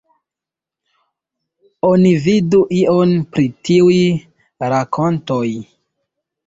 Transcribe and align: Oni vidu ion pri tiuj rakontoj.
Oni 1.91 2.15
vidu 2.25 2.63
ion 2.81 3.15
pri 3.37 3.47
tiuj 3.69 4.01
rakontoj. 4.75 5.49